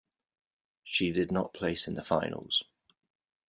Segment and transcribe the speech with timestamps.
[0.83, 2.63] She did not place in the finals.